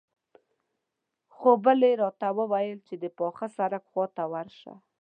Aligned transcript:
خو 1.35 1.49
بلې 1.63 1.91
راته 2.01 2.27
وويل 2.39 2.77
چې 2.87 2.95
د 3.03 3.05
پاخه 3.17 3.47
سړک 3.57 3.83
خواته 3.91 4.23
ورشه. 4.33 4.73